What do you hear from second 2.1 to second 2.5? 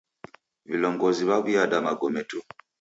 tu.